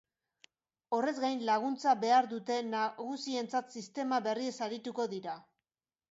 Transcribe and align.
Horrez 0.99 1.11
gain, 1.25 1.41
laguntza 1.49 1.91
behar 2.03 2.27
dute 2.31 2.57
nagusientzat 2.69 3.75
sistema 3.81 4.19
berriez 4.29 4.53
arituko 4.69 5.05
dira. 5.13 5.37